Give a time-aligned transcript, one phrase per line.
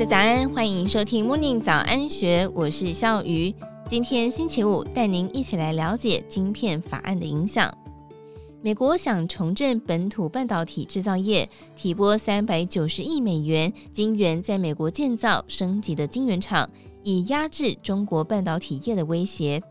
[0.00, 3.54] 家早安，欢迎收听 Morning 早安学，我是笑鱼。
[3.86, 7.70] 今天星期五，带您一起来了解晶片法案的影响。
[8.62, 11.46] 美国想重振本土半导体制造业，
[11.76, 16.66] 提拨三百九十亿美元，晶元在美国建造升级的晶圆厂，
[17.02, 19.62] 以压制中国半导体业的威胁。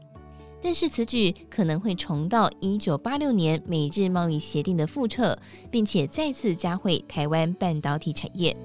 [0.61, 5.35] 但是此举可能会重蹈一九八六年美日贸易协定的覆辙，
[5.71, 8.55] 并且再次加惠台湾半导体产业。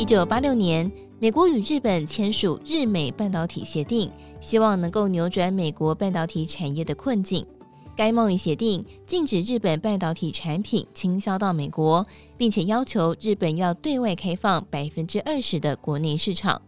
[0.00, 4.10] 一九八六年，美国与日本签署日美半导体协定，
[4.40, 7.46] 希望能够扭转美国半导体产业的困境。
[7.94, 12.06] 该贸易协定禁止日本半导体产品倾销到美国，
[12.38, 16.62] 并且要求日本要对外开放百分之二十的国内市场。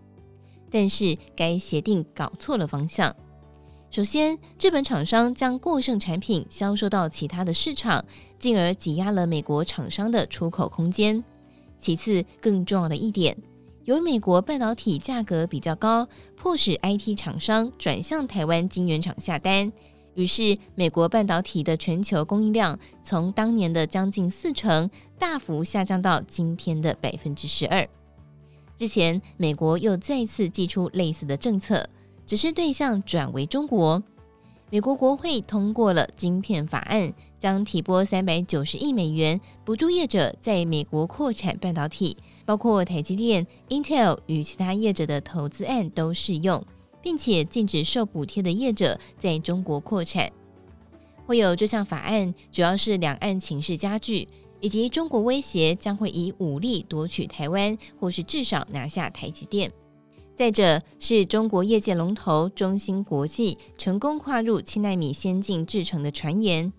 [0.70, 3.16] 但是该协定搞错了方向。
[3.90, 8.04] 首先，日本厂商将过剩产品销售到其他的市场，
[8.38, 11.24] 进而挤压了美国厂商的出口空间。
[11.82, 13.36] 其次，更重要的一点，
[13.84, 19.70] 由于美国半导体价格比较高，迫使 IT 厂商转向台湾晶圆厂下单，
[20.14, 24.88] 于是美国半导体的全球供应量从当年的将近四成，
[25.18, 27.86] 大幅下降到今天的百分之十二。
[28.76, 31.84] 之前，美国又再次祭出类似的政策，
[32.24, 34.00] 只是对象转为中国。
[34.72, 46.64] 美国国会通过了晶片法案，将提拨三百九十亿美元补助业者在美国扩产半导体，包括台积电、Intel 与其他业者的投资案都适用，
[47.02, 50.32] 并且禁止受补贴的业者在中国扩产。
[51.26, 54.26] 会有这项法案，主要是两岸情势加剧，
[54.60, 59.70] 以及中国威胁将会以武力夺取台湾，或是至少拿下台积电。
[60.42, 66.72] 再者是中国业界龙头中芯国际成功跨入七纳米先进制程的传言，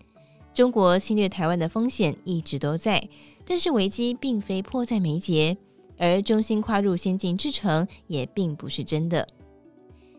[0.52, 3.08] 中国侵略台湾的风险一直都在，
[3.46, 5.56] 但是危机并非迫在眉睫，
[5.96, 9.26] 而中芯跨入先进制程也并不是真的。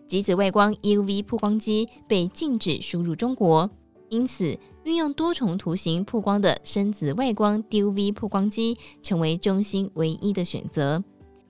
[0.08, 3.70] 极紫外光 UV 曝光机被禁止输入中国，
[4.10, 11.04] 因此运用多重图形曝光的深紫外光 DUV 曝光机成为中芯唯一的选择。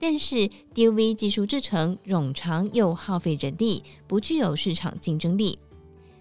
[0.08, 5.58] 但是 DUV 技术制程冗长又耗费人力，不具有市场竞争力。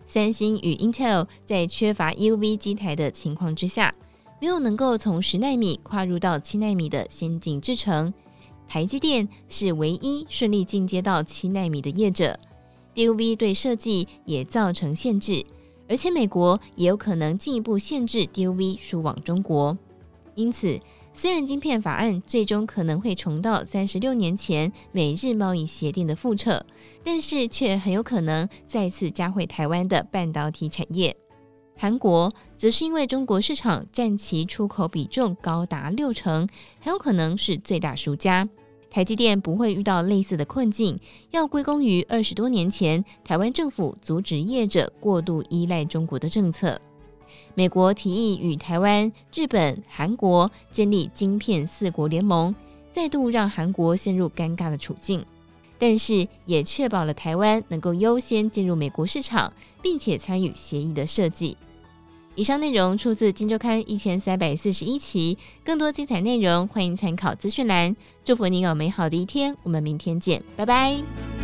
[0.08, 3.94] 三星与 Intel 在缺乏 UV 机台的情况之下，
[4.42, 8.12] 没有能够从十纳米跨入到七纳米的先进制程。
[8.68, 12.40] 台积电是唯一顺利进阶到七纳米的业者
[12.96, 15.46] ，DUV 对设计也造成限制，
[15.88, 19.78] 而且美国也有可能进一步限制 DUV 输往中国，
[20.34, 20.80] 因此。
[21.18, 26.64] 虽然晶片法案最终可能会重蹈三十六年前美日贸易协定的覆辙，
[27.06, 31.16] 但是却很有可能再次加惠台湾的半导体产业。
[31.78, 36.46] 韩国则是因为中国市场占其出口比重高达六成，
[36.82, 38.48] 很有可能是最大输家。
[38.90, 41.00] 台积电不会遇到类似的困境，
[41.32, 46.80] 要归功于二十多年前台湾政府阻止业者过度依赖中国的政策。
[47.54, 52.54] 美国提议与台湾、日本、韩国建立晶片四国联盟，
[52.92, 55.26] 再度让韩国陷入尴尬的处境，
[55.78, 59.52] 但是也确保了台湾能够优先进入美国市场，
[59.82, 61.58] 并且参与协议的设计。
[62.38, 67.96] 以上内容出自《金周刊》一千三百四十一期，更多精彩内容欢迎参考资讯栏。
[68.26, 71.35] 祝福您有美好的一天，我们明天见，拜拜。